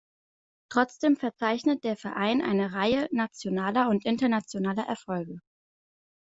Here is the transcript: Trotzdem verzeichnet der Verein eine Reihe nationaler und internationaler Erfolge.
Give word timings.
Trotzdem 0.71 1.15
verzeichnet 1.15 1.83
der 1.83 1.95
Verein 1.95 2.41
eine 2.41 2.73
Reihe 2.73 3.07
nationaler 3.11 3.87
und 3.89 4.03
internationaler 4.03 4.85
Erfolge. 4.87 5.37